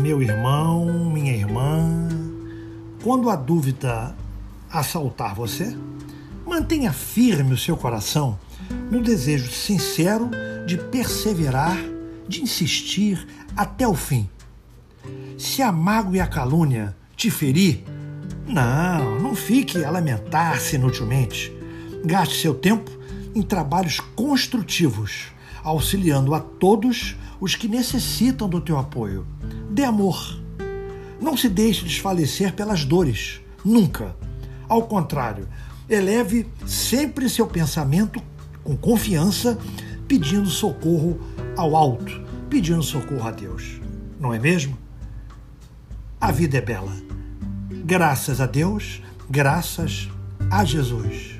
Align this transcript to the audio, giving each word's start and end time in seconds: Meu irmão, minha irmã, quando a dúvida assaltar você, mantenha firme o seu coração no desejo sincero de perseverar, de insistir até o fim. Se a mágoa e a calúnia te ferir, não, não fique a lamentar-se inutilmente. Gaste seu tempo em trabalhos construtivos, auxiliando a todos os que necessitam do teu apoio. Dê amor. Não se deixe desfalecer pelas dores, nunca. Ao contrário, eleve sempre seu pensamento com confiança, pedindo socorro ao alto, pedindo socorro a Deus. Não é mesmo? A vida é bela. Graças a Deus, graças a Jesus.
Meu 0.00 0.22
irmão, 0.22 1.10
minha 1.12 1.32
irmã, 1.32 2.08
quando 3.02 3.28
a 3.28 3.36
dúvida 3.36 4.16
assaltar 4.70 5.34
você, 5.34 5.76
mantenha 6.46 6.90
firme 6.90 7.52
o 7.52 7.58
seu 7.58 7.76
coração 7.76 8.38
no 8.90 9.02
desejo 9.02 9.50
sincero 9.50 10.30
de 10.66 10.78
perseverar, 10.78 11.76
de 12.26 12.40
insistir 12.40 13.26
até 13.54 13.86
o 13.86 13.94
fim. 13.94 14.26
Se 15.36 15.60
a 15.60 15.70
mágoa 15.70 16.16
e 16.16 16.20
a 16.20 16.26
calúnia 16.26 16.96
te 17.14 17.30
ferir, 17.30 17.84
não, 18.46 19.20
não 19.20 19.34
fique 19.34 19.84
a 19.84 19.90
lamentar-se 19.90 20.76
inutilmente. 20.76 21.52
Gaste 22.06 22.40
seu 22.40 22.54
tempo 22.54 22.90
em 23.34 23.42
trabalhos 23.42 24.00
construtivos, 24.00 25.26
auxiliando 25.62 26.34
a 26.34 26.40
todos 26.40 27.16
os 27.40 27.54
que 27.54 27.66
necessitam 27.66 28.48
do 28.48 28.60
teu 28.60 28.78
apoio. 28.78 29.26
Dê 29.70 29.84
amor. 29.84 30.38
Não 31.20 31.36
se 31.36 31.48
deixe 31.48 31.84
desfalecer 31.84 32.54
pelas 32.54 32.84
dores, 32.84 33.40
nunca. 33.64 34.14
Ao 34.68 34.82
contrário, 34.82 35.48
eleve 35.88 36.46
sempre 36.66 37.28
seu 37.28 37.46
pensamento 37.46 38.22
com 38.62 38.76
confiança, 38.76 39.58
pedindo 40.06 40.48
socorro 40.48 41.18
ao 41.56 41.74
alto, 41.74 42.20
pedindo 42.48 42.82
socorro 42.82 43.26
a 43.26 43.30
Deus. 43.30 43.80
Não 44.18 44.32
é 44.32 44.38
mesmo? 44.38 44.78
A 46.20 46.30
vida 46.30 46.58
é 46.58 46.60
bela. 46.60 46.92
Graças 47.84 48.40
a 48.40 48.46
Deus, 48.46 49.02
graças 49.28 50.08
a 50.50 50.64
Jesus. 50.64 51.39